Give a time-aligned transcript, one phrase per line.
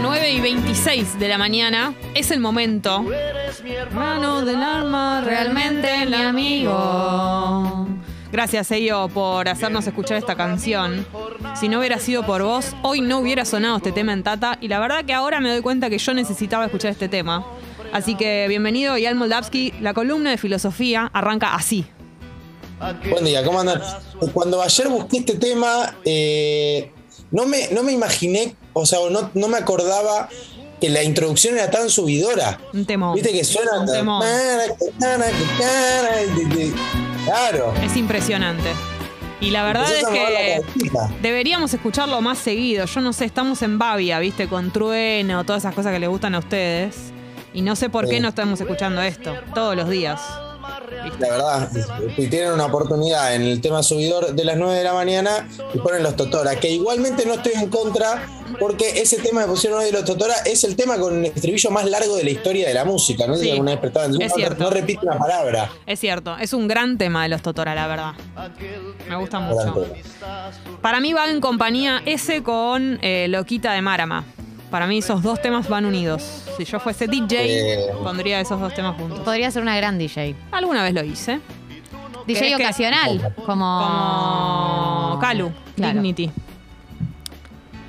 [0.00, 1.94] 9 y 26 de la mañana.
[2.14, 3.04] Es el momento.
[3.92, 7.86] Mano del alma, realmente mi amigo.
[8.32, 11.06] Gracias, Ello, por hacernos escuchar esta canción.
[11.58, 14.58] Si no hubiera sido por vos, hoy no hubiera sonado este tema en Tata.
[14.60, 17.46] Y la verdad que ahora me doy cuenta que yo necesitaba escuchar este tema.
[17.92, 19.72] Así que bienvenido, Ian Moldavsky.
[19.80, 21.86] La columna de filosofía arranca así.
[23.08, 23.80] Buen día, ¿cómo andan?
[24.34, 26.92] Cuando ayer busqué este tema, eh,
[27.30, 30.28] no, me, no me imaginé, o sea, no, no me acordaba
[30.78, 32.60] que la introducción era tan subidora.
[32.74, 33.14] Un temón.
[33.14, 33.80] Viste que suena.
[33.80, 34.22] Un temón.
[37.24, 37.72] Claro.
[37.82, 38.68] Es impresionante.
[39.40, 40.62] Y la verdad es que
[41.22, 42.84] deberíamos escucharlo más seguido.
[42.84, 44.46] Yo no sé, estamos en Bavia, ¿viste?
[44.46, 46.96] Con trueno, todas esas cosas que les gustan a ustedes.
[47.54, 50.20] Y no sé por qué no estamos escuchando esto todos los días.
[51.18, 51.70] La verdad,
[52.16, 55.78] si tienen una oportunidad en el tema subidor de las 9 de la mañana y
[55.78, 58.26] ponen los Totora, que igualmente no estoy en contra
[58.60, 61.70] porque ese tema que pusieron hoy de los Totora es el tema con el estribillo
[61.70, 63.26] más largo de la historia de la música.
[63.26, 65.70] No Sí, alguna vez atención, es no- repite una palabra.
[65.86, 68.12] Es cierto, es un gran tema de los Totora, la verdad.
[69.08, 69.86] Me gusta mucho.
[70.80, 74.24] Para mí va en compañía ese con eh, Loquita de Marama.
[74.70, 76.22] Para mí esos dos temas van unidos.
[76.56, 77.90] Si yo fuese DJ, Eh.
[78.02, 79.20] pondría esos dos temas juntos.
[79.20, 80.34] Podría ser una gran DJ.
[80.50, 81.40] Alguna vez lo hice.
[82.26, 85.06] DJ ¿Querés que- ocasional, como...
[85.06, 85.92] Como Calu, Claro.
[85.94, 86.30] Dignity.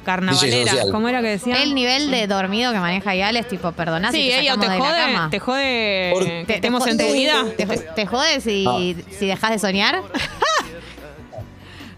[0.05, 0.83] Carnavalera.
[0.91, 1.61] ¿cómo era que decía?
[1.63, 4.67] El nivel de dormido que maneja Ial es tipo, perdonás Sí, si te te de
[4.67, 5.27] la jode, cama.
[5.29, 7.45] te jode Por- que Te- estemos te en tu vida.
[7.57, 8.77] ¿Te, te jode si, Ah.
[9.19, 10.01] si dejas de soñar?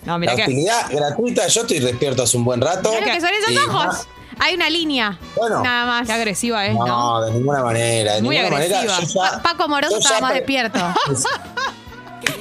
[0.06, 2.90] No, La mira que hostilidad gratuita, yo estoy despierto hace un buen rato.
[2.90, 4.08] Claro que son esos ojos.
[4.40, 5.20] Hay una línea.
[5.36, 5.62] Bueno.
[5.64, 6.08] Nada más.
[6.08, 6.86] qué agresiva es, ¿no?
[6.88, 8.16] No, de ninguna manera.
[8.16, 8.80] De Muy ninguna agresiva.
[8.94, 9.02] manera.
[9.08, 10.80] Yo ya- Pa- Paco Moroso estaba más despierto.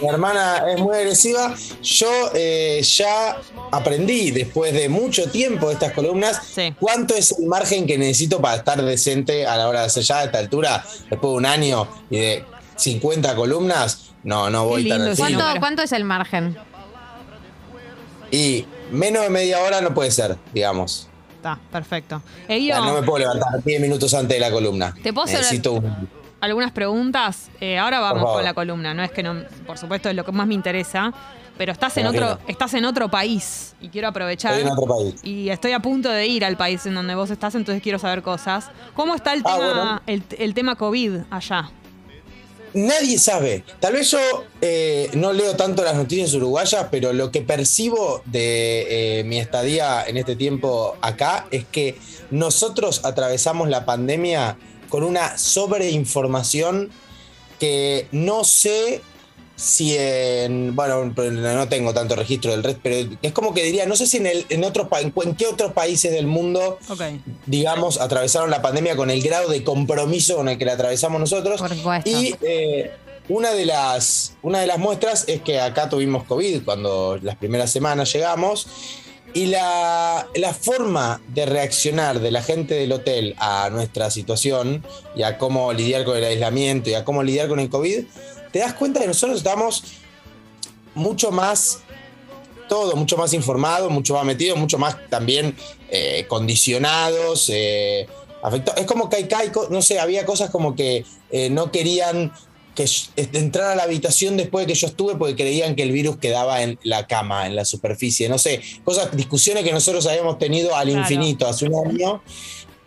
[0.02, 1.54] Mi hermana es muy agresiva.
[1.82, 3.36] Yo eh, ya
[3.72, 6.72] aprendí después de mucho tiempo de estas columnas Sí.
[6.78, 10.18] cuánto es el margen que necesito para estar decente a la hora de hacer ya
[10.20, 12.44] a esta altura, después de un año y de
[12.76, 14.10] 50 columnas.
[14.22, 15.14] No, no voy tan.
[15.16, 15.44] ¿Cuánto.
[15.58, 16.56] ¿Cuánto es el margen?
[18.30, 21.07] Y menos de media hora no puede ser, digamos.
[21.38, 22.16] Está, perfecto.
[22.16, 24.92] O sea, no me puedo levantar 10 minutos antes de la columna.
[25.02, 26.08] ¿Te puedo hacer- un.
[26.40, 27.48] algunas preguntas.
[27.60, 28.92] Eh, ahora vamos con la columna.
[28.92, 31.12] No es que no, por supuesto, es lo que más me interesa.
[31.56, 34.52] Pero estás en otro, estás en otro país y quiero aprovechar.
[34.52, 35.14] Estoy en otro país.
[35.24, 38.22] Y estoy a punto de ir al país en donde vos estás, entonces quiero saber
[38.22, 38.70] cosas.
[38.94, 40.00] ¿Cómo está el Ah, tema, bueno.
[40.06, 41.68] el, el tema COVID allá?
[42.78, 43.64] Nadie sabe.
[43.80, 44.20] Tal vez yo
[44.60, 50.04] eh, no leo tanto las noticias uruguayas, pero lo que percibo de eh, mi estadía
[50.06, 51.98] en este tiempo acá es que
[52.30, 54.56] nosotros atravesamos la pandemia
[54.90, 56.90] con una sobreinformación
[57.58, 59.02] que no sé
[59.58, 60.76] si en.
[60.76, 64.18] Bueno, no tengo tanto registro del resto, pero es como que diría, no sé si
[64.18, 64.62] en, el, en,
[65.36, 66.78] qué otros países del mundo
[67.46, 71.60] digamos, atravesaron la pandemia con el grado de compromiso con el que la atravesamos nosotros.
[71.60, 72.08] Por supuesto.
[72.08, 72.92] Y eh,
[73.28, 77.72] una, de las, una de las muestras es que acá tuvimos COVID cuando las primeras
[77.72, 78.68] semanas llegamos.
[79.34, 85.22] Y la, la forma de reaccionar de la gente del hotel a nuestra situación y
[85.22, 88.04] a cómo lidiar con el aislamiento y a cómo lidiar con el COVID,
[88.52, 89.82] te das cuenta que nosotros estamos
[90.94, 91.80] mucho más
[92.68, 95.56] todo, mucho más informados, mucho más metidos, mucho más también
[95.90, 97.48] eh, condicionados.
[97.52, 98.06] eh,
[98.42, 102.30] afecto- Es como que hay, no sé, había cosas como que eh, no querían
[102.74, 102.84] que
[103.16, 106.62] entrar a la habitación después de que yo estuve porque creían que el virus quedaba
[106.62, 110.86] en la cama, en la superficie, no sé, cosas, discusiones que nosotros habíamos tenido al
[110.88, 111.00] Claro.
[111.00, 112.22] infinito hace un año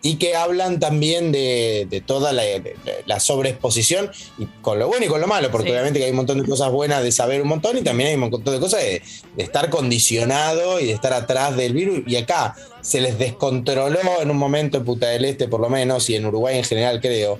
[0.04, 2.76] y que hablan también de, de toda la, de- de
[3.06, 5.72] la sobreexposición, y con lo bueno y con lo malo, porque Sí.
[5.72, 8.14] obviamente que hay un montón de cosas buenas de saber un montón y también hay
[8.16, 9.00] un montón de cosas de,
[9.36, 12.00] de estar condicionado y de estar atrás del virus.
[12.06, 16.10] Y acá se les descontroló en un momento en Puta del Este, por lo menos,
[16.10, 17.38] y en Uruguay en general, creo,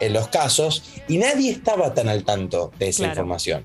[0.00, 3.12] en los casos, y nadie estaba tan al tanto de esa Claro.
[3.12, 3.64] información.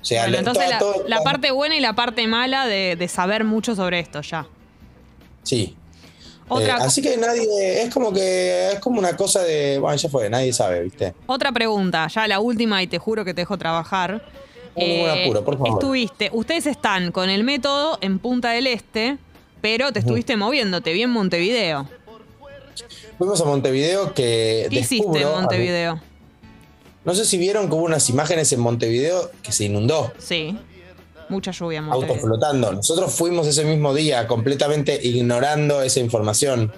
[0.00, 3.08] O sea, Bueno, entonces toda- la, la parte buena y la parte mala de, de
[3.08, 4.46] saber mucho sobre esto ya.
[5.42, 5.74] Sí,
[6.58, 10.28] Eh, así que nadie, es como que es como una cosa de, bueno, ya fue,
[10.28, 11.14] nadie sabe, ¿viste?
[11.26, 14.22] otra pregunta, ya la última y te juro que te dejo trabajar.
[14.76, 15.72] No, ningún apuro, por favor.
[15.74, 19.18] Estuviste, ustedes están con el método en Punta del Este,
[19.60, 21.88] pero te estuviste moviendo, te vi en Montevideo.
[23.18, 26.00] Fuimos a Montevideo que ¿Qué hiciste en Montevideo?
[27.04, 30.56] No sé si vieron que hubo unas imágenes en Montevideo que se inundó, Sí,
[31.30, 32.72] mucha lluvia autos flotando.
[32.72, 36.72] Nosotros fuimos ese mismo día completamente ignorando esa información,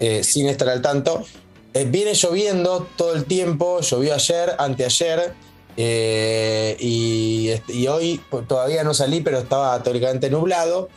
[0.00, 1.24] eh, sin estar al tanto.
[1.72, 5.34] Eh, viene lloviendo todo el tiempo, llovió ayer, anteayer,
[5.76, 10.88] eh, y, hoy todavía no salí, pero estaba teóricamente nublado.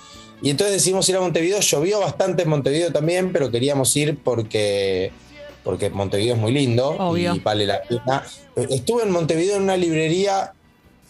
[0.42, 1.60] Y entonces decidimos ir a Montevideo.
[1.62, 5.12] Llovió bastante en Montevideo también, pero queríamos ir porque,
[5.64, 7.36] porque Montevideo es muy lindo Obvio.
[7.36, 8.24] y vale la pena.
[8.56, 10.54] Estuve en Montevideo en una librería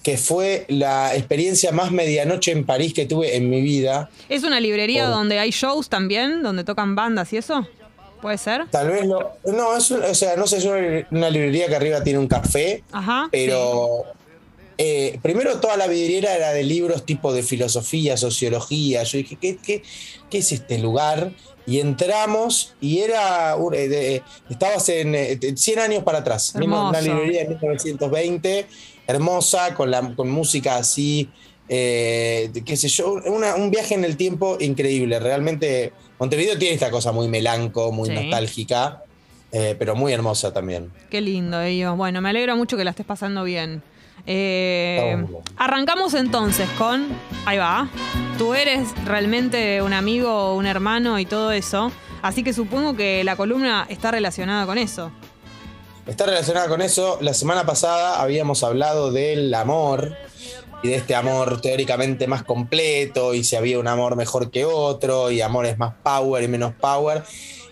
[0.08, 4.10] que fue la experiencia más medianoche en París que tuve en mi vida.
[4.30, 5.12] ¿Es una librería Oh.
[5.12, 6.44] donde hay shows también?
[6.44, 7.68] ¿Donde tocan bandas y eso?
[8.22, 8.68] ¿Puede ser?
[8.72, 9.34] Tal vez lo.
[9.44, 12.86] No, es o sea, no sé, es una, una librería que arriba tiene un café,
[12.94, 13.28] Ajá.
[13.34, 14.06] pero.
[14.78, 19.04] eh, primero toda la vidriera era de libros tipo de filosofía, sociología.
[19.04, 19.84] Yo dije, ¿qué, qué,
[20.30, 21.34] qué es este lugar?
[21.68, 23.56] Y entramos y era.
[23.74, 26.54] eh, de- estabas en eh, 100 años para atrás.
[26.56, 28.66] Una librería de 1920,
[29.06, 31.30] hermosa, con, la, con música así.
[31.70, 35.20] eh, qué sé yo, una- un viaje en el tiempo increíble.
[35.20, 38.16] Realmente, Montevideo tiene esta cosa muy melanco, muy Sí.
[38.16, 39.04] nostálgica,
[39.52, 40.90] eh, pero muy hermosa también.
[41.10, 41.98] Qué lindo, ellos.
[41.98, 43.84] Bueno, me alegro mucho que la estés pasando bien.
[44.28, 45.26] Eh,
[45.56, 47.08] arrancamos entonces con.
[47.46, 47.90] Ahí va.
[48.38, 51.92] Tú eres realmente un amigo, un hermano y todo eso.
[52.22, 55.12] Así que supongo que la columna está relacionada con eso.
[56.06, 57.18] Está relacionada con eso.
[57.22, 60.16] La semana pasada habíamos hablado del amor
[60.84, 65.32] y de este amor teóricamente más completo y si había un amor mejor que otro
[65.32, 67.24] y amores más power y menos power.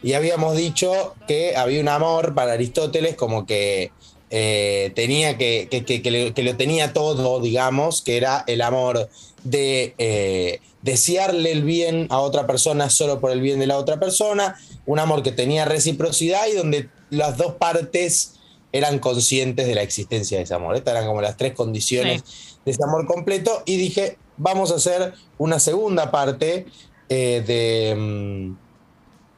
[0.03, 3.91] Y habíamos dicho que había un amor para Aristóteles como que
[4.37, 8.61] eh, tenía que, que, que- que le- que lo tenía todo, digamos, que era el
[8.61, 9.07] amor
[9.45, 13.97] de eh, desearle el bien a otra persona solo por el bien de la otra
[13.97, 18.33] persona, un amor que tenía reciprocidad y donde las dos partes
[18.73, 20.75] eran conscientes de la existencia de ese amor.
[20.75, 22.23] Estas eran como las tres condiciones
[22.65, 26.65] de ese amor completo y dije, vamos a hacer una segunda parte
[27.07, 28.55] eh, de, mm,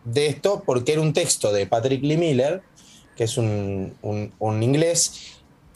[0.05, 2.63] de esto porque era un texto de Patrick Lee Miller,
[3.17, 5.13] que es un, un- un inglés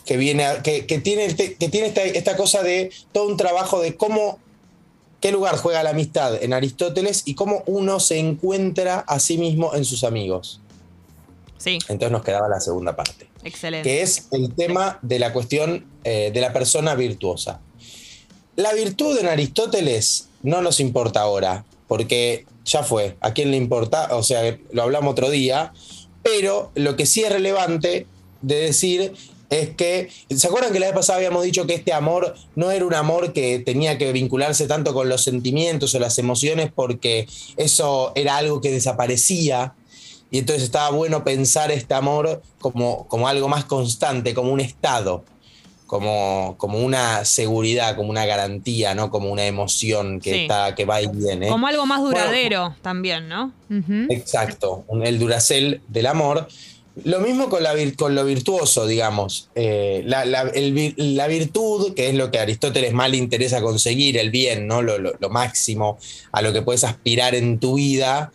[0.05, 3.27] que viene a- que, que tiene, el te- que tiene esta, esta cosa de todo
[3.27, 4.39] un trabajo de cómo
[5.19, 9.75] qué lugar juega la amistad en Aristóteles y cómo uno se encuentra a sí mismo
[9.75, 10.61] en sus amigos.
[11.57, 13.87] Sí, Entonces nos quedaba la segunda parte excelente.
[13.87, 17.59] que es el tema de la cuestión eh, de la persona virtuosa.
[18.55, 24.15] La virtud en Aristóteles no nos importa ahora, porque ya fue, ¿a quién le importa?
[24.15, 25.71] O sea, lo hablamos otro día,
[26.23, 28.05] pero lo que sí es relevante
[28.41, 29.13] de decir
[29.49, 32.85] es que, ¿se acuerdan que la vez pasada habíamos dicho que este amor no era
[32.85, 37.27] un amor que tenía que vincularse tanto con los sentimientos o las emociones porque
[37.57, 39.73] eso era algo que desaparecía?
[40.31, 45.25] Y entonces estaba bueno pensar este amor como, como algo más constante, como un estado,
[45.91, 49.11] como, como una seguridad, como una garantía, ¿no?
[49.11, 50.39] Como una emoción que, Sí.
[50.43, 51.49] está, que va y viene.
[51.49, 53.51] Como algo más Bueno, duradero también, ¿no?
[54.09, 56.47] Exacto, el duracel del amor.
[57.03, 59.49] Lo mismo con, la, con lo virtuoso, digamos.
[59.53, 63.61] Eh, la, la- el la virtud, que es lo que a Aristóteles más le interesa
[63.61, 64.81] conseguir, el bien, ¿no?
[64.81, 65.97] lo, lo- lo máximo
[66.31, 68.31] a lo que puedes aspirar en tu vida,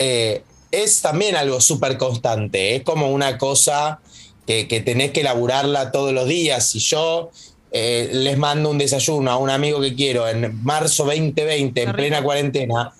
[0.00, 0.42] eh,
[0.72, 2.74] es también algo súper constante.
[2.74, 4.00] Es como una cosa
[4.48, 6.66] que, que tenés que elaborarla todos los días.
[6.70, 7.30] Si yo
[7.70, 11.86] eh, les mando un desayuno a un amigo que quiero en marzo 2020, Qué en
[11.88, 11.96] rico.
[11.98, 12.94] plena cuarentena,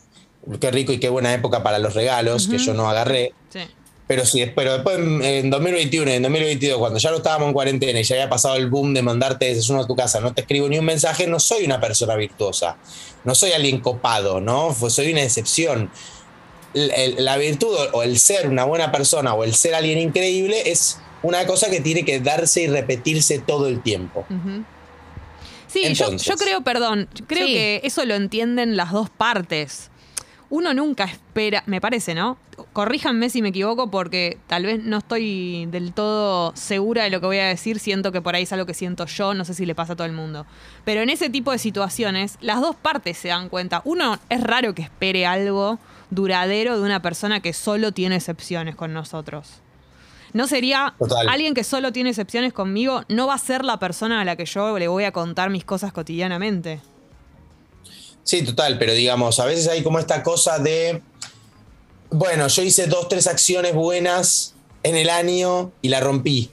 [0.60, 3.32] qué rico y qué buena época para los regalos, que yo no agarré.
[3.48, 3.60] Sí.
[4.06, 7.54] Pero sí, pero después en, en 2021 y en 2022, cuando ya no estábamos en
[7.54, 10.42] cuarentena y ya había pasado el boom de mandarte desayuno a tu casa, no te
[10.42, 12.76] escribo ni un mensaje, no soy una persona virtuosa.
[13.24, 14.74] No soy alguien copado, ¿no?
[14.90, 15.90] Soy una excepción.
[16.74, 21.46] La virtud o el ser una buena persona o el ser alguien increíble es una
[21.46, 24.24] cosa que tiene que darse y repetirse todo el tiempo.
[25.66, 26.26] Sí, yo, Entonces.
[26.26, 27.52] yo creo, perdón, creo Sí.
[27.52, 29.90] que eso lo entienden las dos partes.
[30.50, 32.38] Uno nunca espera, me parece, ¿no?
[32.72, 37.26] Corríjanme si me equivoco porque tal vez no estoy del todo segura de lo que
[37.26, 39.66] voy a decir, siento que por ahí es algo que siento yo, no sé si
[39.66, 40.46] le pasa a todo el mundo.
[40.86, 43.82] Pero en ese tipo de situaciones, las dos partes se dan cuenta.
[43.84, 48.94] Uno es raro que espere algo duradero de una persona que solo tiene excepciones con
[48.94, 49.60] nosotros.
[50.32, 51.28] No sería Total.
[51.28, 54.44] alguien que solo tiene excepciones conmigo, no va a ser la persona a la que
[54.44, 56.80] yo le voy a contar mis cosas cotidianamente.
[58.24, 61.02] Sí, total, pero digamos, a veces hay como esta cosa de,
[62.10, 66.50] bueno, yo hice dos, tres acciones buenas en el año y la rompí.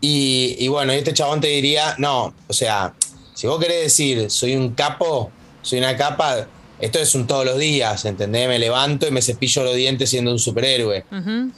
[0.00, 2.94] Y, y bueno, este chabón te diría, no, o sea,
[3.34, 6.46] si vos querés decir, soy un capo, soy una capa,
[6.82, 8.46] esto es un todos los días, ¿entendés?
[8.48, 11.04] Me levanto y me cepillo los dientes siendo un superhéroe.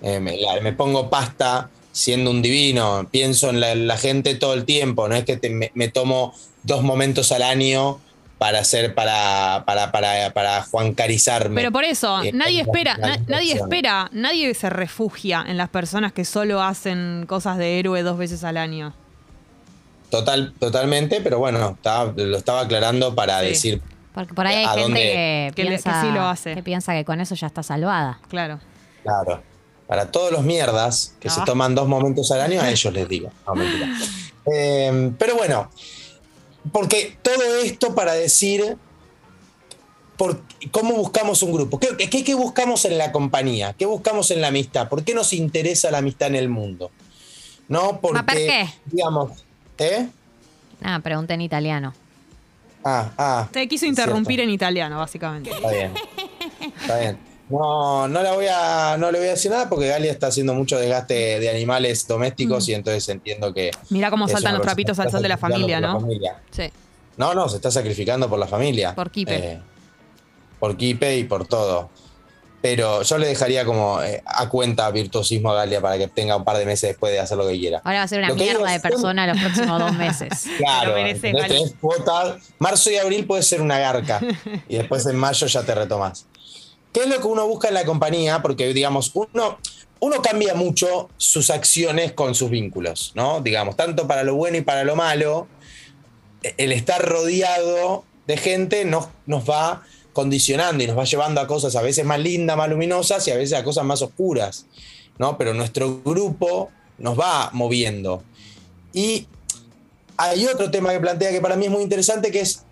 [0.02, 4.34] Eh, me, la- me pongo pasta siendo un divino, pienso en la, en la gente
[4.36, 8.00] todo el tiempo, no es que te- me, me tomo dos momentos al año
[8.36, 11.54] para hacer, para, para, para, para juancarizarme.
[11.54, 15.68] Pero por eso, Eh, nadie es espera, na- nadie espera, nadie se refugia en las
[15.70, 18.92] personas que solo hacen cosas de héroe dos veces al año.
[20.10, 23.46] Total, totalmente, pero bueno, estaba- lo estaba aclarando para Sí.
[23.46, 23.80] decir
[24.14, 25.00] Porque por ahí hay ¿A gente dónde?
[25.00, 26.54] que, Que le- que piensa, sí lo hace.
[26.54, 28.20] que piensa que con eso ya está salvada.
[28.28, 28.60] Claro.
[29.02, 29.42] Claro.
[29.88, 31.44] Para todos los mierdas que se Ah.
[31.44, 33.30] toman dos momentos al año, a ellos les digo.
[33.46, 33.88] No, mentira.
[34.54, 35.68] Eh, pero bueno,
[36.72, 38.76] porque todo esto para decir
[40.16, 40.40] por,
[40.70, 41.78] cómo buscamos un grupo.
[41.80, 43.72] ¿Qué, qué, qué buscamos en la compañía?
[43.74, 44.88] ¿Qué buscamos en la amistad?
[44.88, 46.90] ¿Por qué nos interesa la amistad en el mundo?
[47.68, 48.68] No, porque, ¿por qué?
[48.86, 49.44] digamos,
[49.78, 50.08] ¿eh?
[50.82, 51.94] Ah, pregunté en italiano.
[52.84, 53.48] Ah, ah.
[53.50, 55.50] Te quiso interrumpir en italiano, básicamente.
[55.50, 55.92] Está bien.
[56.80, 57.18] Está bien.
[57.48, 60.54] No, no, la voy a, no le voy a decir nada porque Galia está haciendo
[60.54, 63.70] mucho desgaste de animales domésticos y entonces entiendo que.
[63.90, 66.00] Mirá cómo saltan los trapitos al sol de la familia, por ¿no?
[66.00, 66.42] familia.
[66.50, 66.70] Sí.
[67.16, 68.94] No, no, se está sacrificando por la familia.
[68.94, 69.36] Por Kipe.
[69.36, 69.60] Eh,
[70.58, 71.90] por Kipe y por todo.
[72.64, 76.44] Pero yo le dejaría como eh, a cuenta virtuosismo a Galia para que tenga un
[76.44, 77.82] par de meses después de hacer lo que quiera.
[77.84, 80.46] Ahora va a ser una Lo mierda digo de persona los próximos dos meses.
[80.56, 81.42] Claro, merece, ¿entendés?
[81.42, 81.54] Gali.
[81.58, 82.38] Tenés cuota.
[82.58, 84.18] Marzo y abril puede ser una garca.
[84.68, 86.24] y después en mayo ya te retomas.
[86.90, 88.40] ¿Qué es lo que uno busca en la compañía?
[88.40, 89.58] Porque, digamos, uno,
[90.00, 93.42] uno cambia mucho sus acciones con sus vínculos, ¿no?
[93.42, 95.48] Digamos, tanto para lo bueno y para lo malo,
[96.42, 99.82] el estar rodeado de gente nos, nos va
[100.14, 103.36] condicionando y nos va llevando a cosas a veces más lindas, más luminosas y a
[103.36, 104.64] veces a cosas más oscuras,
[105.18, 105.36] ¿no?
[105.36, 108.22] Pero nuestro grupo nos va moviendo.
[108.94, 109.26] Y
[110.16, 112.64] hay otro tema que plantea que para mí es muy interesante, que es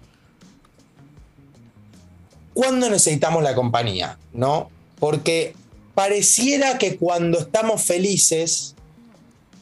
[2.55, 4.17] ¿cuándo necesitamos la compañía?
[4.33, 4.71] ¿No?
[4.99, 5.55] Porque
[5.95, 8.77] pareciera que cuando estamos felices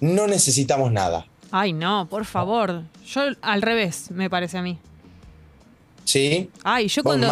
[0.01, 1.27] no necesitamos nada.
[1.51, 2.83] Ay, no, por favor.
[3.07, 4.79] Yo al revés, me parece a mí.
[6.05, 6.51] ¿Sí?
[6.65, 7.29] Ay, yo cuando,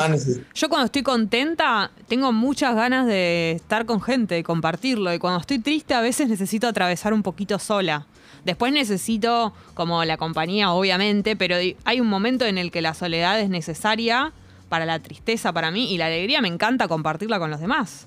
[0.55, 5.13] yo cuando estoy contenta tengo muchas ganas de estar con gente, de compartirlo.
[5.13, 8.07] Y cuando estoy triste a veces necesito atravesar un poquito sola.
[8.45, 13.41] Después necesito como la compañía, obviamente, pero hay un momento en el que la soledad
[13.41, 14.33] es necesaria
[14.69, 18.07] para la tristeza para mí y la alegría me encanta compartirla con los demás.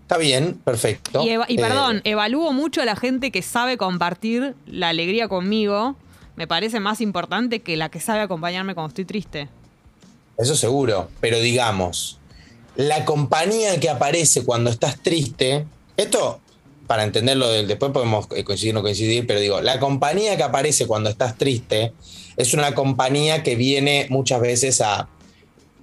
[0.00, 1.22] Está bien, perfecto.
[1.24, 5.28] Y, eva- y Eh, perdón, evalúo mucho a la gente que sabe compartir la alegría
[5.28, 5.96] conmigo.
[6.36, 9.48] Me parece más importante que la que sabe acompañarme cuando estoy triste.
[10.36, 12.18] Eso seguro, pero digamos,
[12.76, 15.64] la compañía que aparece cuando estás triste,
[15.96, 16.40] esto
[16.86, 20.86] para entenderlo después podemos eh, coincidir o no coincidir, pero digo, la compañía que aparece
[20.86, 21.92] cuando estás triste
[22.36, 25.08] es una compañía que viene muchas veces a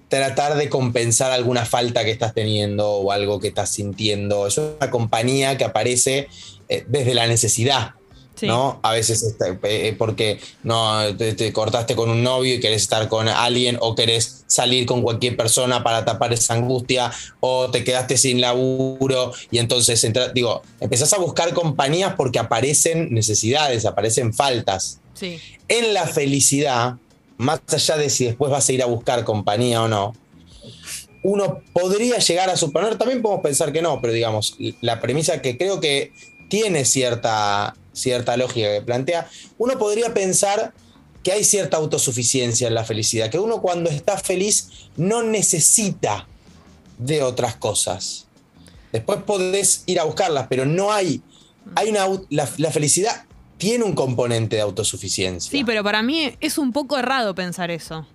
[0.08, 4.46] tratar de compensar alguna falta que estás teniendo o algo que estás sintiendo.
[4.46, 6.28] Es una compañía que aparece
[6.70, 7.96] eh, desde la necesidad.
[8.44, 8.48] Sí.
[8.48, 8.80] ¿no?
[8.84, 13.08] A veces está- eh, porque no te, te cortaste con un novio y querés estar
[13.08, 18.18] con alguien o querés salir con cualquier persona para tapar esa angustia o te quedaste
[18.18, 25.00] sin laburo y entonces entra- digo, empezás a buscar compañías porque aparecen necesidades, aparecen faltas.
[25.14, 25.40] Sí.
[25.70, 26.96] En la felicidad,
[27.38, 30.14] más allá de si después vas a ir a buscar compañía o no,
[31.24, 35.58] uno podría llegar a suponer, también podemos pensar que no, pero digamos, la premisa que
[35.58, 36.12] creo que
[36.50, 40.74] tiene cierta, cierta lógica que plantea, uno podría pensar
[41.24, 46.28] que hay cierta autosuficiencia en la felicidad, que uno cuando está feliz no necesita
[46.98, 48.28] de otras cosas.
[48.92, 51.22] Después podés ir a buscarlas, pero no hay,
[51.76, 53.26] hay una, la felicidad
[53.58, 55.50] tiene un componente de autosuficiencia.
[55.50, 58.06] Sí, pero para mí es un poco errado pensar eso.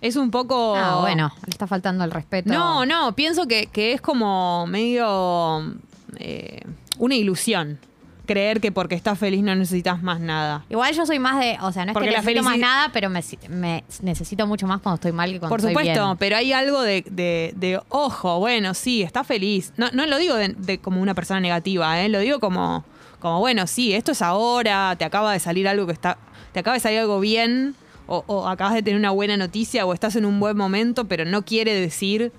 [0.00, 0.76] Es un poco.
[0.76, 2.50] Ah, bueno, le está faltando el respeto.
[2.52, 5.74] No, no, pienso que, que es como medio.
[6.18, 6.60] eh,
[6.98, 7.78] una ilusión.
[8.26, 10.64] Creer que porque estás feliz no necesitas más nada.
[10.68, 12.90] Igual yo soy más de, o sea, no es Porque que la necesito más nada,
[12.92, 16.16] pero me, me necesito mucho más cuando estoy mal que cuando Por estoy supuesto, bien.
[16.18, 19.72] pero hay algo de, de- de, ojo, bueno, sí, está feliz.
[19.76, 22.08] No, no lo digo de, de como una persona negativa, ¿eh?
[22.08, 22.84] lo digo como,
[23.20, 26.18] como, bueno, sí, esto es ahora, te acaba de salir algo que está,
[26.52, 27.76] te acaba de salir algo bien,
[28.08, 31.24] o, o acabas de tener una buena noticia, o estás en un buen momento, pero
[31.24, 32.32] no quiere decir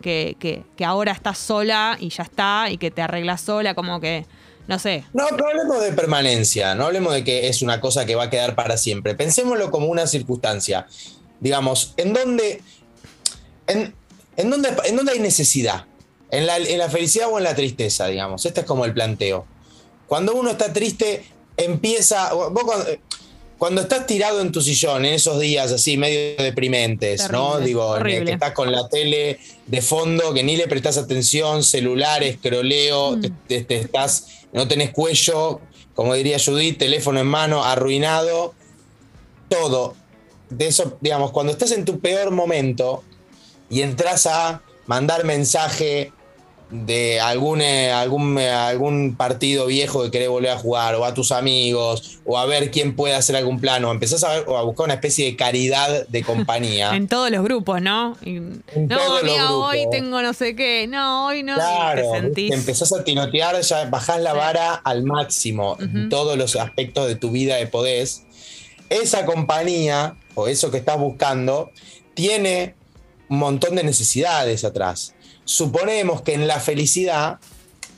[0.00, 4.00] que, que- que ahora estás sola y ya está, y que te arreglas sola, como
[4.00, 4.24] que,
[4.68, 5.04] no sé.
[5.12, 8.30] No, no hablemos de permanencia, no hablemos de que es una cosa que va a
[8.30, 9.14] quedar para siempre.
[9.14, 10.86] Pensémoslo como una circunstancia.
[11.40, 12.60] Digamos, ¿en dónde,
[13.66, 13.94] en,
[14.36, 15.86] en dónde, en dónde hay necesidad?
[16.30, 18.46] ¿En la, ¿En la felicidad o en la tristeza, digamos?
[18.46, 19.46] Este es como el planteo.
[20.06, 21.24] Cuando uno está triste,
[21.56, 22.32] empieza...
[22.32, 22.86] vos cuando,
[23.58, 27.60] cuando estás tirado en tu sillón, en esos días así, medio deprimentes, ¿no?
[27.60, 28.24] Digo, horrible.
[28.24, 33.30] que estás con la tele de fondo, que ni le prestas atención, celular, escroleo, te,
[33.46, 35.60] te- te estás, no tenés cuello,
[35.94, 38.54] como diría Judith, teléfono en mano, arruinado,
[39.48, 39.94] todo.
[40.50, 43.02] De eso, digamos, cuando estás en tu peor momento
[43.70, 46.12] y entras a mandar mensaje
[46.74, 51.12] de algún, eh, algún, eh, algún partido viejo que querés volver a jugar, o a
[51.12, 53.90] tus amigos, o a ver quién puede hacer algún plano.
[53.92, 56.96] Empezás a, ver, o a buscar una especie de caridad de compañía.
[56.96, 58.16] En todos los grupos, ¿no?
[58.24, 60.86] Y- no, amiga, hoy tengo no sé qué.
[60.88, 61.56] No, hoy no.
[61.56, 62.52] Claro, te sentís.
[62.52, 64.38] empezás a tinotear, ya bajás la Sí.
[64.38, 68.22] vara al máximo en todos los aspectos de tu vida de podés.
[68.88, 71.70] Esa compañía o eso que estás buscando
[72.14, 72.74] tiene
[73.28, 75.14] un montón de necesidades atrás.
[75.52, 77.38] Suponemos que en la felicidad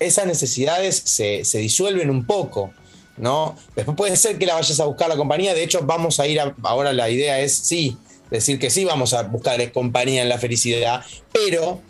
[0.01, 2.73] esas necesidades se, se disuelven un poco,
[3.17, 3.55] ¿no?
[3.77, 6.41] Después puede ser que la vayas a buscar la compañía, de hecho vamos a ir,
[6.41, 7.97] a- ahora la idea es sí,
[8.29, 11.81] decir que sí vamos a buscar compañía en la felicidad, pero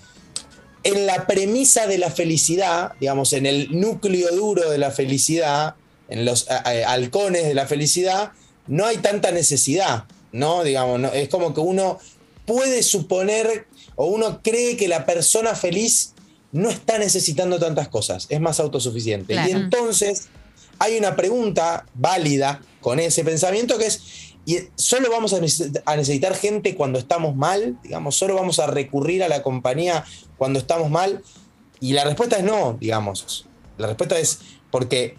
[0.83, 5.76] en la premisa de la felicidad, digamos, en el núcleo duro de la felicidad,
[6.11, 8.33] en los halcones de la felicidad,
[8.66, 10.62] no hay tanta necesidad, ¿no?
[10.62, 11.99] Digamos, es como que uno
[12.44, 16.14] puede suponer o uno cree que la persona feliz
[16.52, 19.34] no está necesitando tantas cosas, es más autosuficiente.
[19.34, 19.48] Claro.
[19.48, 20.28] Y entonces
[20.78, 24.02] hay una pregunta válida con ese pensamiento que es,
[24.46, 27.78] ¿y solo vamos a necesitar, a necesitar gente cuando estamos mal?
[27.82, 30.04] Digamos, solo vamos a recurrir a la compañía
[30.36, 31.22] cuando estamos mal.
[31.80, 33.46] Y la respuesta es no, digamos.
[33.78, 34.38] La respuesta es
[34.70, 35.16] porque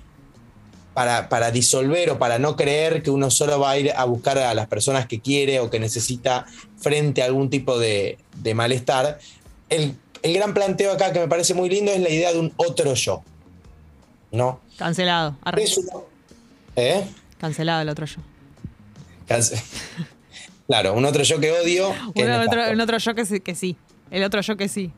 [0.95, 4.39] para, para disolver o para no creer que uno solo va a ir a buscar
[4.39, 6.47] a las personas que quiere o que necesita
[6.77, 9.19] frente a algún tipo de, de malestar,
[9.69, 12.51] el, el gran planteo acá que me parece muy lindo es la idea de un
[12.57, 13.21] otro yo.
[14.31, 14.59] ¿No?
[14.77, 15.37] Cancelado.
[16.75, 17.05] ¿Eh?
[17.39, 18.17] Cancelado el otro yo.
[19.27, 19.61] Cance-
[20.67, 21.93] Claro, un otro yo que odio.
[22.15, 22.41] que Uno-
[22.83, 23.77] otro, yo que sí.
[24.09, 24.91] El otro yo que sí.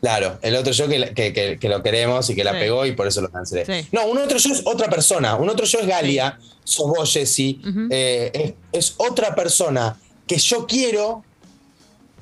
[0.00, 2.58] Claro, el otro yo que, que- que- que lo queremos y que la Sí.
[2.58, 3.66] pegó y por eso lo cancelé.
[3.66, 3.88] Sí.
[3.92, 5.34] No, un otro yo es otra persona.
[5.36, 7.60] Un otro yo es Galia, sos vos, Jessy.
[7.90, 11.22] Eh, es, es otra persona que yo quiero,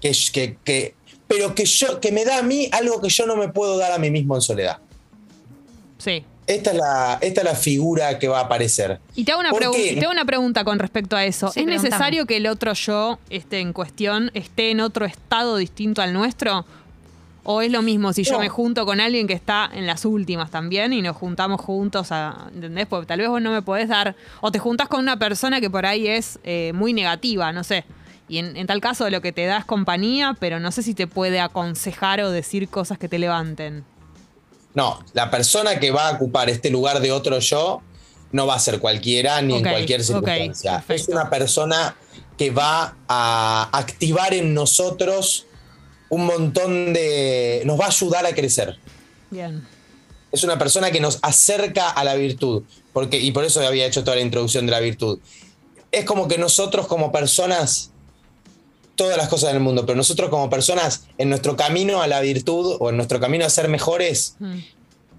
[0.00, 0.94] que, que, que-
[1.28, 3.92] pero que, yo, que me da a mí algo que yo no me puedo dar
[3.92, 4.78] a mí mismo en soledad.
[5.98, 6.24] Sí.
[6.46, 8.98] Esta es la, esta es la figura que va a aparecer.
[9.14, 9.66] Y te hago, una te
[10.00, 11.52] hago una pregunta con respecto a eso.
[11.52, 16.00] Sí, ¿Es necesario que el otro yo esté en cuestión, esté en otro estado distinto
[16.00, 16.64] al nuestro?
[17.44, 18.40] ¿O es lo mismo si yo No.
[18.40, 22.48] me junto con alguien que está en las últimas también y nos juntamos juntos a,
[22.54, 22.86] ¿entendés?
[22.86, 25.70] Porque tal vez vos no me podés dar, o te juntás con una persona que
[25.70, 27.84] por ahí es eh, muy negativa, no sé.
[28.28, 30.92] Y en, en tal caso lo que te da es compañía, pero no sé si
[30.92, 33.84] te puede aconsejar o decir cosas que te levanten.
[34.74, 37.80] No, la persona que va a ocupar este lugar de otro yo
[38.30, 40.84] no va a ser cualquiera ni en cualquier circunstancia.
[40.88, 41.96] es una persona
[42.36, 45.46] que va a activar en nosotros
[46.10, 47.62] un montón de...
[47.64, 48.78] nos va a ayudar a crecer.
[49.30, 49.66] Bien.
[50.32, 52.62] Es una persona que nos acerca a la virtud.
[52.92, 55.18] Porque, y por eso había hecho toda la introducción de la virtud.
[55.92, 57.90] Es como que nosotros como personas,
[58.94, 62.76] todas las cosas del mundo, pero nosotros como personas, en nuestro camino a la virtud
[62.80, 64.58] o en nuestro camino a ser mejores, Mm.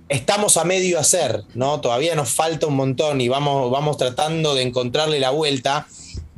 [0.10, 1.80] estamos a medio hacer, ¿no?
[1.82, 5.88] Todavía nos falta un montón y vamos, vamos tratando de encontrarle la vuelta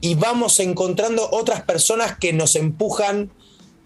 [0.01, 3.31] y vamos encontrando otras personas que nos empujan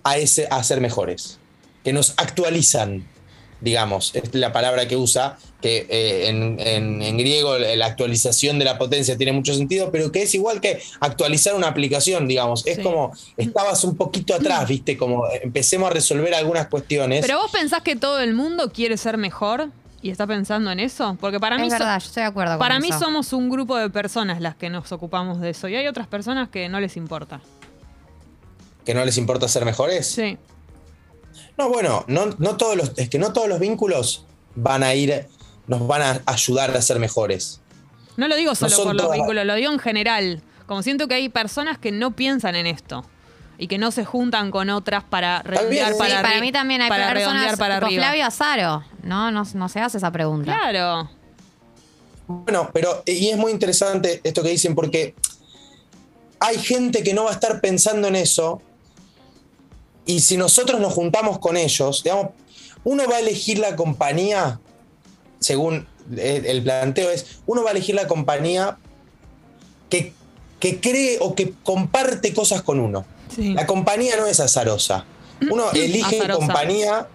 [0.06, 1.40] a, ese, a ser mejores,
[1.84, 3.06] que nos actualizan,
[3.60, 8.66] digamos, es la palabra que usa, que eh, en, en- en griego la actualización de
[8.66, 12.76] la potencia tiene mucho sentido, pero que es igual que actualizar una aplicación, digamos, es
[12.78, 12.84] Sí.
[12.84, 17.22] como estabas un poquito atrás, viste, como empecemos a resolver algunas cuestiones.
[17.26, 19.72] Pero vos pensás que todo el mundo quiere ser mejor
[20.04, 21.18] y está pensando en eso?
[21.20, 23.50] Porque para mí Es so- verdad, yo estoy de acuerdo con para mí somos un
[23.50, 26.80] grupo de personas las que nos ocupamos de eso y hay otras personas que no
[26.80, 27.42] les importa.
[28.86, 30.08] Que no les importa ser mejores.
[30.08, 30.38] Sí.
[31.58, 35.28] No, bueno, no, no todos los, es que no todos los vínculos van a ir,
[35.68, 37.62] nos van a ayudar a ser mejores.
[38.18, 40.42] No lo digo solo por los todas- vínculos, lo digo en general.
[40.66, 43.06] Como siento que hay personas que no piensan en esto
[43.58, 45.98] y que no se juntan con otras para redondear sí.
[46.00, 48.04] para Sí, para mí también hay para personas para arriba.
[48.04, 48.84] Flavio Azaro.
[49.04, 50.54] No, no, no se hace esa pregunta.
[50.58, 51.10] Claro.
[52.28, 55.14] Bueno, pero y es muy interesante esto que dicen porque
[56.40, 58.62] hay gente que no va a estar pensando en eso
[60.06, 62.28] y si nosotros nos juntamos con ellos, digamos,
[62.84, 64.60] uno va a elegir la compañía,
[65.40, 68.78] según el el planteo es, uno va a elegir la compañía
[69.90, 70.14] que,
[70.60, 73.06] que cree o que comparte cosas con uno.
[73.36, 73.54] Sí.
[73.54, 75.06] La compañía no es azarosa.
[75.50, 76.40] Uno elige Azarosa.
[76.40, 77.08] compañía.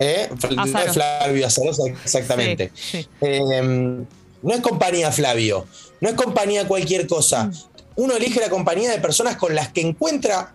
[0.00, 0.28] ¿eh?
[0.58, 0.92] Azaro.
[0.92, 2.72] Flavio Azarosa, exactamente.
[2.74, 3.08] Sí, sí.
[3.20, 4.04] Eh,
[4.42, 5.66] no es compañía Flavio,
[6.00, 7.44] no es compañía cualquier cosa.
[7.44, 7.52] Mm.
[7.94, 10.52] Uno elige la compañía de personas con las que encuentra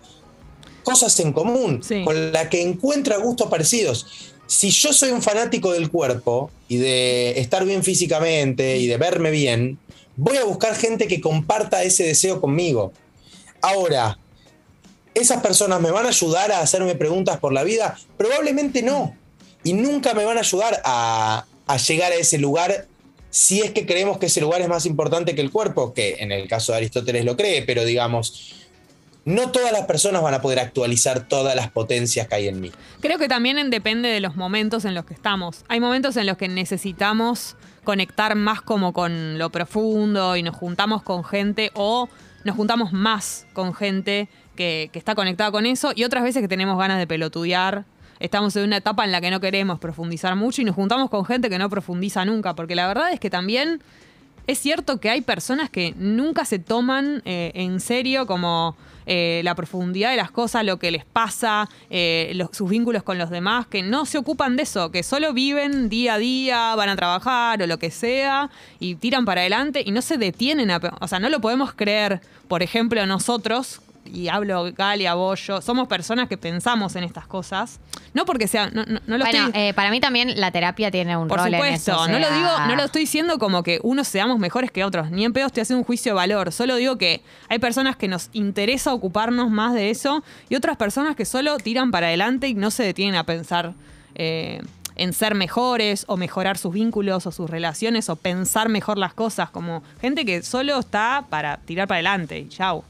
[0.88, 2.04] cosas en común, Sí.
[2.06, 4.06] con las que encuentra gustos parecidos.
[4.48, 9.30] Si yo soy un fanático del cuerpo y de estar bien físicamente y de verme
[9.32, 9.78] bien,
[10.16, 12.94] voy a buscar gente que comparta ese deseo conmigo.
[13.62, 14.18] Ahora,
[15.14, 17.98] ¿esas personas me van a ayudar a hacerme preguntas por la vida?
[18.18, 19.14] Probablemente no.
[19.64, 22.88] y nunca me van a ayudar a, a llegar a ese lugar
[23.30, 26.32] si es que creemos que ese lugar es más importante que el cuerpo, que en
[26.32, 28.54] el caso de Aristóteles lo cree, pero digamos,
[29.28, 32.72] no todas las personas van a poder actualizar todas las potencias que hay en mí.
[33.02, 35.66] Creo que también depende de los momentos en los que estamos.
[35.68, 41.04] Hay momentos en los que necesitamos conectar más como con lo profundo y nos juntamos
[41.04, 42.08] con gente o
[42.46, 46.78] nos juntamos más con gente que, está conectada con eso y otras veces que tenemos
[46.78, 47.84] ganas de pelotudear.
[48.22, 51.26] Estamos en una etapa en la que no queremos profundizar mucho y nos juntamos con
[51.26, 53.82] gente que no profundiza nunca, porque la verdad es que también
[54.48, 58.78] es cierto que hay personas que nunca se toman eh, en serio como
[59.08, 63.18] eh, la profundidad de las cosas, lo que les pasa, eh, los- sus vínculos con
[63.18, 66.90] los demás, que no se ocupan de eso, que solo viven día a día, van
[66.90, 70.80] a trabajar o lo que sea, y tiran para adelante y no se detienen a...
[71.02, 75.88] O sea, no lo podemos creer, por ejemplo, nosotros, y hablo Galia, vos, yo, somos
[75.88, 77.80] personas que pensamos en estas cosas,
[78.14, 78.70] no porque sea...
[78.70, 81.40] No, no- no lo Bueno, estoy- eh, para mí también la terapia tiene un por
[81.40, 82.02] rol en supuesto, eso.
[82.02, 84.84] o no lo sea, digo, no lo estoy diciendo como que unos seamos mejores que
[84.84, 87.96] otros, ni en pedo estoy haciendo un juicio de valor, solo digo que hay personas
[87.96, 92.48] que nos interesa ocuparnos más de eso y otras personas que solo tiran para adelante
[92.48, 93.74] y no se detienen a pensar
[94.16, 94.62] eh,
[94.96, 99.52] en ser mejores o mejorar sus vínculos o sus relaciones o pensar mejor las cosas,
[99.52, 102.84] como gente que solo está para tirar para adelante y chau.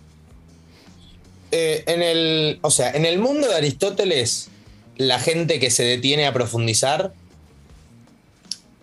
[1.51, 4.49] Eh, en el, o sea, en el mundo de Aristóteles,
[4.97, 7.13] la gente que se detiene a profundizar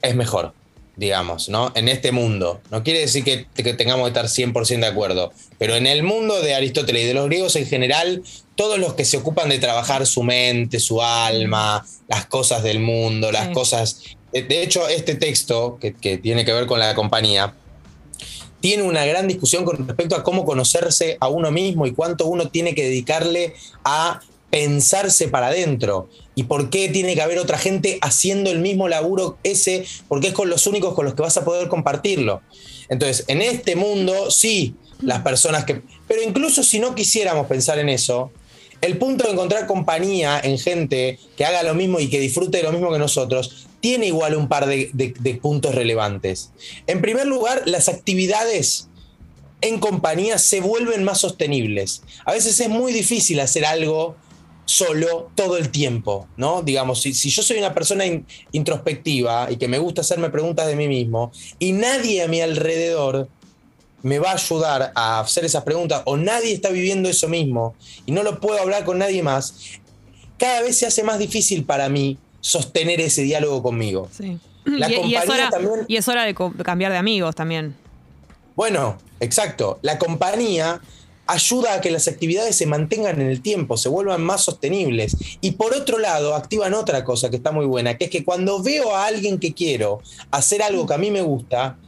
[0.02, 0.52] es mejor,
[0.96, 1.72] digamos, ¿no?
[1.74, 2.60] En este mundo.
[2.70, 6.40] No quiere decir que, que tengamos que estar 100% de acuerdo, pero en el mundo
[6.40, 8.22] de Aristóteles y de los griegos en general,
[8.54, 13.32] todos los que se ocupan de trabajar su mente, su alma, las cosas del mundo,
[13.32, 13.52] las Sí.
[13.52, 14.00] cosas...
[14.32, 17.54] De, de hecho, este texto, que, que tiene que ver con la compañía,
[18.64, 22.48] tiene una gran discusión con respecto a cómo conocerse a uno mismo y cuánto uno
[22.48, 23.52] tiene que dedicarle
[23.84, 28.88] a pensarse para adentro y por qué tiene que haber otra gente haciendo el mismo
[28.88, 32.40] laburo ese, porque es con los únicos con los que vas a poder compartirlo.
[32.88, 35.82] Entonces, en este mundo, sí, las personas que...
[36.08, 38.30] Pero incluso si no quisiéramos pensar en eso,
[38.80, 42.64] el punto de encontrar compañía en gente que haga lo mismo y que disfrute de
[42.64, 46.52] lo mismo que nosotros, tiene igual un par de, puntos relevantes.
[46.86, 48.88] En primer lugar, las actividades
[49.60, 52.02] en compañía se vuelven más sostenibles.
[52.24, 54.16] A veces es muy difícil hacer algo
[54.64, 56.62] solo todo el tiempo, ¿no?
[56.62, 60.76] Digamos, si, yo soy una persona in- introspectiva y que me gusta hacerme preguntas de
[60.76, 63.28] mí mismo y nadie a mi alrededor
[64.00, 67.74] me va a ayudar a hacer esas preguntas o nadie está viviendo eso mismo
[68.06, 69.78] y no lo puedo hablar con nadie más,
[70.38, 74.06] cada vez se hace más difícil para mí sostener ese diálogo conmigo.
[74.14, 74.38] Sí.
[74.66, 77.74] La y, y es compañía hora, también- y es hora de cambiar de amigos también.
[78.54, 79.78] Bueno, exacto.
[79.80, 80.78] La compañía
[81.26, 85.16] ayuda a que las actividades se mantengan en el tiempo, se vuelvan más sostenibles.
[85.40, 88.62] Y por otro lado, activan otra cosa que está muy buena, que es que cuando
[88.62, 91.78] veo a alguien que quiero hacer algo que a mí me gusta,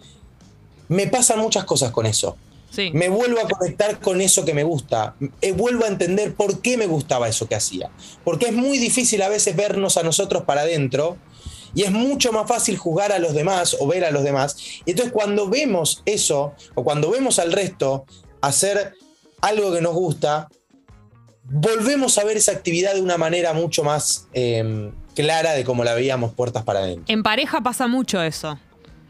[0.89, 2.39] me pasan muchas cosas con eso.
[2.77, 2.91] Sí.
[2.93, 5.15] Me vuelvo a conectar con eso que me gusta.
[5.41, 7.91] Eh, vuelvo a entender por qué me gustaba eso que hacía.
[8.23, 11.17] Porque es muy difícil a veces vernos a nosotros para adentro
[11.75, 14.57] y es mucho más fácil juzgar a los demás o ver a los demás.
[14.85, 18.05] Y entonces cuando vemos eso o cuando vemos al resto
[18.43, 18.93] hacer
[19.41, 20.49] algo que nos gusta,
[21.45, 25.95] volvemos a ver esa actividad de una manera mucho más eh, clara de como la
[25.95, 27.05] veíamos puertas para adentro.
[27.09, 28.59] En pareja pasa mucho eso.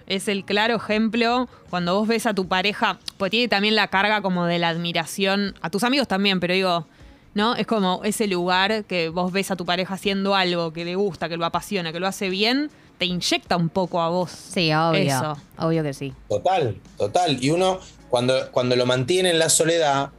[0.06, 4.22] Es el claro ejemplo cuando vos ves a tu pareja, pues tiene también la carga
[4.22, 6.86] como de la admiración, a tus amigos también, pero digo,
[7.34, 7.56] ¿no?
[7.56, 11.28] Es como ese lugar que vos ves a tu pareja haciendo algo que le gusta,
[11.28, 14.30] que lo apasiona, que lo hace bien, te inyecta un poco a vos.
[14.30, 15.00] Sí, obvio.
[15.00, 15.36] Eso.
[15.58, 16.14] Obvio que sí.
[16.28, 17.42] Total, total.
[17.42, 20.10] Y uno, cuando, cuando lo mantiene en la soledad,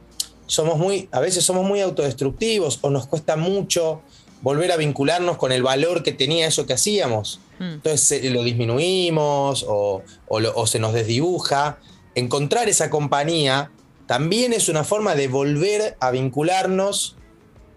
[0.46, 4.02] somos muy, a veces somos muy autodestructivos o nos cuesta mucho
[4.40, 7.40] volver a vincularnos con el valor que tenía eso que hacíamos.
[7.58, 7.64] Mm.
[7.74, 11.78] Entonces eh, lo disminuimos o, o lo- o se nos desdibuja.
[12.14, 13.70] Encontrar esa compañía
[14.06, 17.16] también es una forma de volver a vincularnos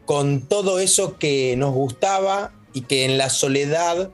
[0.06, 4.12] con todo eso que nos gustaba y que en la soledad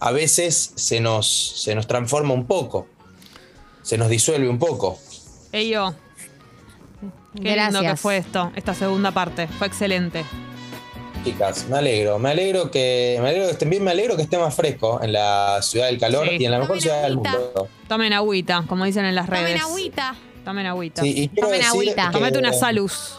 [0.00, 1.26] a veces se nos,
[1.62, 2.86] se nos transforma un poco,
[3.82, 4.98] se nos disuelve un poco.
[5.52, 5.94] Ey, yo.
[7.34, 8.00] Qué lindo que Gracias.
[8.00, 9.46] fue esto, esta segunda parte.
[9.46, 10.24] Fue excelente.
[11.24, 14.38] Chicas, me alegro, me alegro que, me alegro que estén bien, me alegro que esté
[14.38, 16.36] más fresco en la ciudad del calor Sí.
[16.40, 17.68] y en la mejor Tomen ciudad del mundo.
[17.88, 19.44] Tomen agüita, como dicen en las redes.
[19.60, 20.14] Tomen agüita.
[20.44, 21.02] Tomen agüita.
[21.02, 22.06] Sí, y Tomen agüita.
[22.06, 23.18] que Tomate una salus.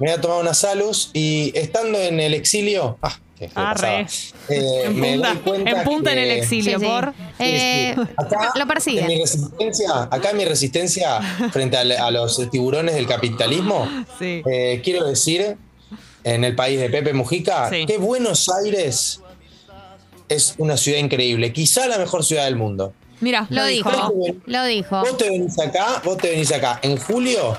[0.00, 3.14] Me voy a tomar una salus y estando en el exilio, ah,
[3.54, 4.06] Arre.
[4.48, 6.90] Eh, en me punta, doy cuenta en, punta en el exilio, Sí, sí.
[6.90, 7.14] por.
[7.40, 9.18] Eh, Acá, lo en mi persigue.
[9.20, 11.20] resistencia, acá en mi resistencia
[11.52, 13.86] frente a, a los tiburones del capitalismo,
[14.18, 14.42] Sí.
[14.50, 15.56] eh, quiero decir,
[16.24, 17.86] en el país de Pepe Mujica, Sí.
[17.86, 19.20] que Buenos Aires
[20.28, 22.92] es una ciudad increíble, quizá la mejor ciudad del mundo.
[23.20, 23.90] Mira, Lo dijo,
[24.46, 25.00] lo dijo.
[25.00, 27.56] Vos te venís acá, vos te venís acá en julio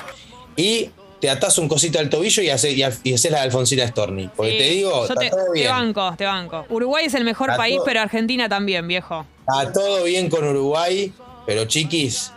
[0.56, 4.30] y te atás un cosito al tobillo y haces, y haces la de Alfonsina Storni.
[4.34, 5.69] Porque Sí, te digo, yo está te, todo te bien.
[5.72, 6.65] banco, te banco.
[6.69, 9.26] Uruguay es el mejor Está país, todo- pero Argentina también, viejo.
[9.39, 11.12] Está todo bien con Uruguay,
[11.45, 12.32] pero chiquis,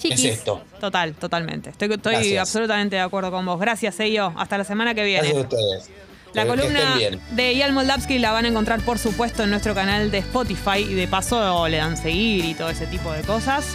[0.00, 0.24] Chiquis.
[0.24, 0.62] es esto.
[0.80, 1.70] Total, totalmente.
[1.70, 3.60] Estoy, estoy absolutamente de acuerdo con vos.
[3.60, 4.32] Gracias, Eyo.
[4.36, 5.32] Hasta la semana que viene.
[5.32, 5.90] Gracias a ustedes.
[6.32, 6.96] La que columna
[7.32, 10.78] de Ian Moldavsky la van a encontrar, por supuesto, en nuestro canal de Spotify.
[10.78, 13.66] Y de paso le dan seguir y todo ese tipo de cosas.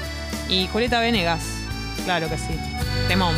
[0.49, 1.43] Y Julieta Venegas,
[2.05, 2.57] claro que sí.
[3.07, 3.35] Temón.